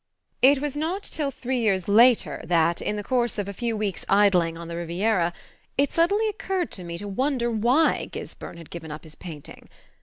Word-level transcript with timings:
It 0.41 0.59
was 0.59 0.75
not 0.75 1.03
till 1.03 1.29
three 1.29 1.59
years 1.59 1.87
later 1.87 2.41
that, 2.45 2.81
in 2.81 2.95
the 2.95 3.03
course 3.03 3.37
of 3.37 3.47
a 3.47 3.53
few 3.53 3.77
weeks' 3.77 4.03
idling 4.09 4.57
on 4.57 4.67
the 4.67 4.75
Riviera, 4.75 5.31
it 5.77 5.93
suddenly 5.93 6.27
occurred 6.27 6.71
to 6.71 6.83
me 6.83 6.97
to 6.97 7.07
wonder 7.07 7.51
why 7.51 8.09
Gisburn 8.11 8.57
had 8.57 8.71
given 8.71 8.89
up 8.89 9.03
his 9.03 9.13
painting. 9.13 9.69